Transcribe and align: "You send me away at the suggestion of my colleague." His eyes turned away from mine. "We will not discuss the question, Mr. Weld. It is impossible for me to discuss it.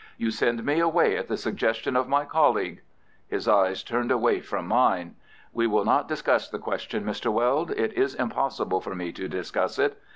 "You 0.17 0.31
send 0.31 0.65
me 0.65 0.79
away 0.79 1.15
at 1.15 1.27
the 1.27 1.37
suggestion 1.37 1.95
of 1.95 2.07
my 2.07 2.25
colleague." 2.25 2.81
His 3.27 3.47
eyes 3.47 3.83
turned 3.83 4.09
away 4.09 4.39
from 4.39 4.65
mine. 4.65 5.13
"We 5.53 5.67
will 5.67 5.85
not 5.85 6.07
discuss 6.07 6.49
the 6.49 6.57
question, 6.57 7.03
Mr. 7.05 7.31
Weld. 7.31 7.69
It 7.69 7.93
is 7.93 8.15
impossible 8.15 8.81
for 8.81 8.95
me 8.95 9.11
to 9.11 9.27
discuss 9.27 9.77
it. 9.77 10.01